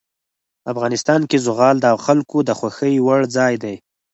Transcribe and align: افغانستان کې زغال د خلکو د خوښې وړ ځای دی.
افغانستان 0.71 1.21
کې 1.29 1.37
زغال 1.45 1.75
د 1.81 1.85
خلکو 2.05 2.37
د 2.47 2.49
خوښې 2.59 2.93
وړ 3.05 3.21
ځای 3.35 3.53
دی. 3.63 3.75